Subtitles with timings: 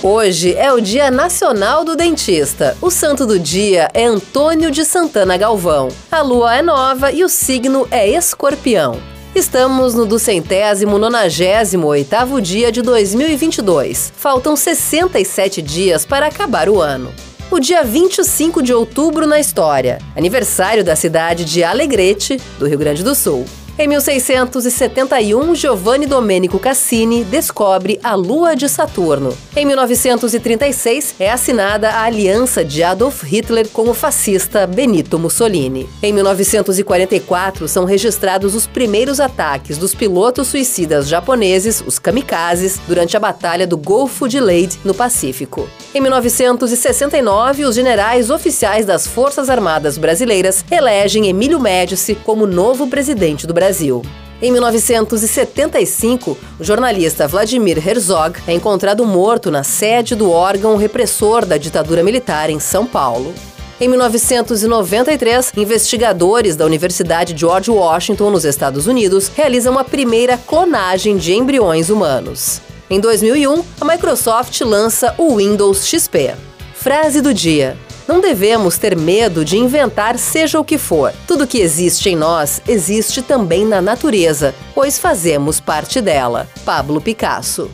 [0.00, 2.76] Hoje é o Dia Nacional do Dentista.
[2.80, 5.88] O santo do dia é Antônio de Santana Galvão.
[6.08, 9.00] A lua é nova e o signo é escorpião.
[9.34, 14.12] Estamos no duzentésimo nonagésimo oitavo dia de 2022.
[14.16, 17.12] Faltam 67 dias para acabar o ano.
[17.50, 23.02] O dia 25 de outubro na história, aniversário da cidade de Alegrete, do Rio Grande
[23.02, 23.44] do Sul.
[23.80, 29.32] Em 1671, Giovanni Domenico Cassini descobre a Lua de Saturno.
[29.54, 35.88] Em 1936, é assinada a aliança de Adolf Hitler com o fascista Benito Mussolini.
[36.02, 43.20] Em 1944, são registrados os primeiros ataques dos pilotos suicidas japoneses, os kamikazes, durante a
[43.20, 45.68] Batalha do Golfo de Leyte, no Pacífico.
[45.94, 53.46] Em 1969, os generais oficiais das Forças Armadas Brasileiras elegem Emílio Médici como novo presidente
[53.46, 54.02] do Brasil.
[54.42, 61.56] Em 1975, o jornalista Vladimir Herzog é encontrado morto na sede do órgão repressor da
[61.56, 63.34] ditadura militar em São Paulo.
[63.80, 71.32] Em 1993, investigadores da Universidade George Washington, nos Estados Unidos, realizam a primeira clonagem de
[71.32, 72.60] embriões humanos.
[72.90, 76.34] Em 2001, a Microsoft lança o Windows XP.
[76.74, 77.76] Frase do dia:
[78.08, 81.12] não devemos ter medo de inventar seja o que for.
[81.26, 86.48] Tudo que existe em nós existe também na natureza, pois fazemos parte dela.
[86.64, 87.70] Pablo Picasso.